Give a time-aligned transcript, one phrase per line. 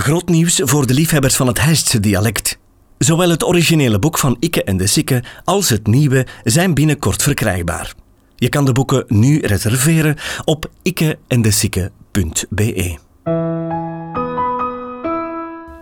[0.00, 2.58] Groot nieuws voor de liefhebbers van het Heistse dialect.
[2.98, 7.94] Zowel het originele boek van Ikke en de Sikke als het nieuwe zijn binnenkort verkrijgbaar.
[8.36, 12.98] Je kan de boeken nu reserveren op ikkeendesikke.be.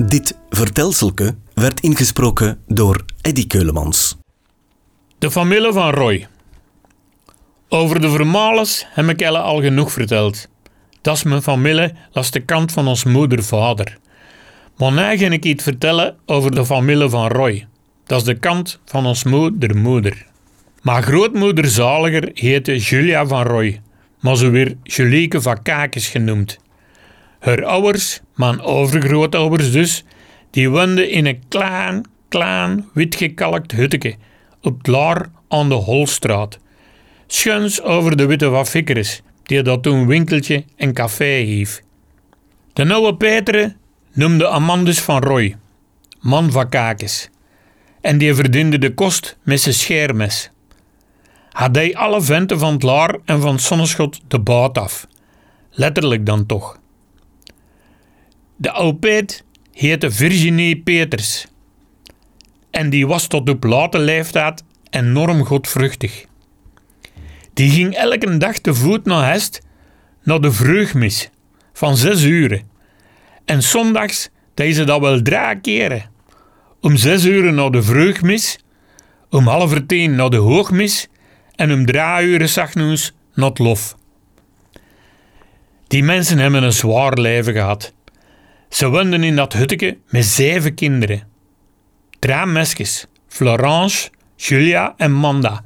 [0.07, 4.17] Dit vertelselke werd ingesproken door Eddy Keulemans.
[5.19, 6.27] De familie van Roy.
[7.69, 10.49] Over de Vermales heb ik Elle al genoeg verteld.
[11.01, 14.01] Dat is mijn familie, dat is de kant van ons moeder-vader.
[14.91, 17.67] Nu ga ik iets vertellen over de familie van Roy.
[18.07, 20.27] Dat is de kant van ons moeder-moeder.
[20.83, 23.81] Maar grootmoeder Zaliger heette Julia van Roy,
[24.21, 26.59] maar ze werd Julieke van Kakes genoemd.
[27.39, 30.05] Haar ouders, mijn overgrootouders dus,
[30.51, 34.15] die woonden in een klein, klein, witgekalkt hutteke
[34.63, 36.59] op het Laar aan de Holstraat.
[37.27, 41.83] Schuins over de Witte Waffikkeris, die dat toen winkeltje en café hief.
[42.73, 43.75] De oude Petere
[44.13, 45.57] noemde Amandus van Roy,
[46.21, 47.29] man van kakes,
[48.01, 50.51] en die verdiende de kost met zijn schermes.
[51.51, 55.07] Had hij alle venten van het Laar en van het Zonneschot de baat af.
[55.71, 56.79] Letterlijk dan toch.
[58.57, 61.47] De Peet heette Virginie Peters.
[62.71, 66.25] En die was tot op late leeftijd enorm godvruchtig.
[67.53, 69.61] Die ging elke dag te voet naar Hest,
[70.23, 71.31] naar de vreugmis,
[71.73, 72.72] van zes uren.
[73.45, 76.11] En zondags deed ze dat wel drie keren.
[76.81, 78.59] Om zes uur naar de vreugmis,
[79.31, 81.09] om half tien naar de hoogmis
[81.55, 83.97] en om drie uur s'nachts naar het lof.
[85.87, 87.93] Die mensen hebben een zwaar leven gehad.
[88.69, 91.29] Ze woonden in dat hutje met zeven kinderen.
[92.19, 95.65] Drie mesjes, Florence, Julia en Manda.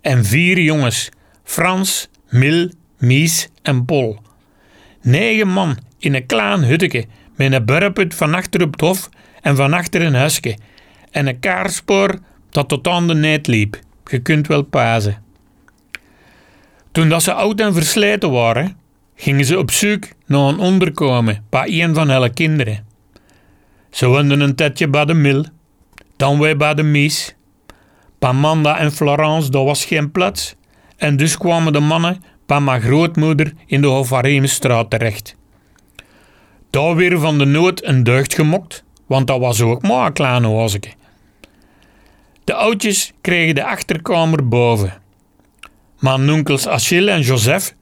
[0.00, 1.08] En vier jongens,
[1.44, 4.22] Frans, Mil, Mies en Paul.
[5.08, 7.04] Negen man in een klein hutje
[7.36, 9.08] met een burput van achter op het hof
[9.40, 10.56] en van achter een huisje.
[11.10, 12.18] En een kaarspoor
[12.50, 13.78] dat tot aan de net liep.
[14.04, 15.22] Je kunt wel pazen.
[16.92, 18.76] Toen dat ze oud en versleten waren,
[19.14, 22.86] gingen ze op zoek naar een onderkomen bij een van hun kinderen.
[23.90, 25.44] Ze woonden een tijdje bij de Mil,
[26.16, 27.34] dan weer bij de Mies.
[28.18, 30.54] Bij Manda en Florence, daar was geen plaats.
[30.96, 35.36] En dus kwamen de mannen bij mijn grootmoeder in de Hofareemstraat terecht.
[36.70, 40.48] Daar weer van de nood een deugd gemokt, want dat was ook maar een kleine
[40.48, 40.92] oozeke.
[42.44, 44.92] De oudjes kregen de achterkamer boven.
[45.98, 47.74] Mijn onkels Achille en Joseph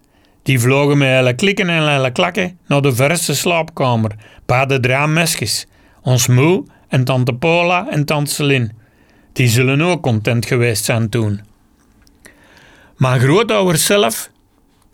[0.43, 4.10] die vlogen met hele klikken en hele klakken naar de verste slaapkamer,
[4.47, 5.66] bij de draamesjes,
[6.03, 8.71] ons moe en tante Paula en tante Celine.
[9.33, 11.41] Die zullen ook content geweest zijn toen.
[12.97, 14.31] Mijn grootouders zelf,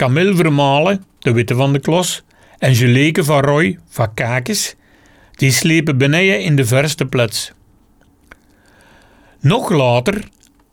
[0.03, 2.23] Camille Vermalen, de witte van de klos,
[2.59, 4.75] en Julieke van Roy van Kakes,
[5.31, 7.53] die sliepen beneden in de verste plaats.
[9.41, 10.25] Nog later,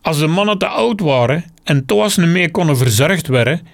[0.01, 3.67] als de mannen te oud waren en toch niet meer konden verzorgd worden,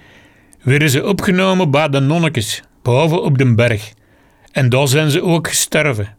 [0.61, 3.93] werden ze opgenomen bij de nonnekes boven op de berg.
[4.51, 6.15] En daar zijn ze ook gestorven.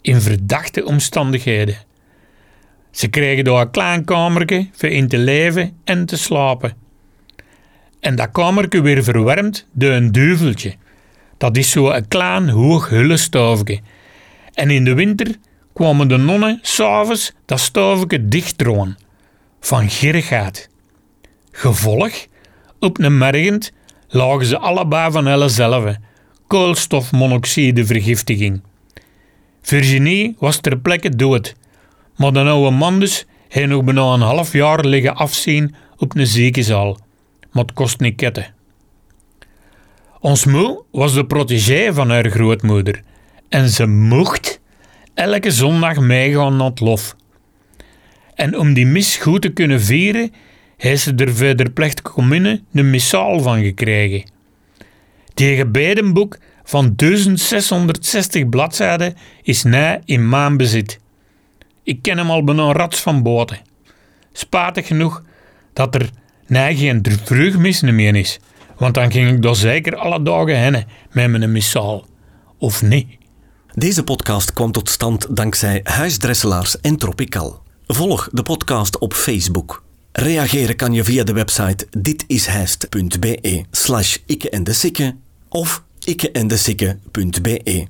[0.00, 1.76] In verdachte omstandigheden.
[2.90, 6.87] Ze kregen daar een klein voor in te leven en te slapen.
[8.00, 10.74] En dat kamertje weer verwarmd door een duveltje.
[11.36, 13.80] Dat is zo een klein hoog hullenstoofje.
[14.54, 15.34] En in de winter
[15.72, 18.96] kwamen de nonnen s'avonds dat stoofje dichtdroon.
[19.60, 20.68] Van gierigheid.
[21.50, 22.26] Gevolg?
[22.80, 23.72] Op een mergend
[24.08, 25.94] lagen ze allebei van zelf,
[26.46, 28.62] koolstofmonoxidevergiftiging.
[29.62, 31.54] Virginie was ter plekke dood,
[32.16, 36.26] maar de oude man dus heeft nog bijna een half jaar liggen afzien op een
[36.26, 36.98] ziekenzaal.
[37.52, 38.54] Maar het kost niet ketten.
[40.20, 43.02] Ons moe was de protégé van haar grootmoeder
[43.48, 44.60] en ze mocht
[45.14, 47.16] elke zondag meegaan naar het lof.
[48.34, 50.32] En om die mis goed te kunnen vieren,
[50.76, 54.30] heeft ze er verder plechtige commune een missaal van gekregen.
[55.34, 61.00] Die gebedenboek van 1660 bladzijden is nu in mijn bezit.
[61.82, 63.58] Ik ken hem al bijna rats van boten.
[64.32, 65.22] Spatig genoeg
[65.72, 66.10] dat er
[66.48, 68.38] nu geen vreugmis meer is,
[68.76, 72.06] want dan ging ik daar zeker alle dagen heen met mijn missaal.
[72.58, 73.06] Of niet?
[73.74, 77.62] Deze podcast kwam tot stand dankzij Huisdresselaars en Tropical.
[77.86, 79.82] Volg de podcast op Facebook.
[80.12, 85.12] Reageren kan je via de website ditishijst.be slash ikke en de
[85.48, 87.86] of ikkeendesikke.be.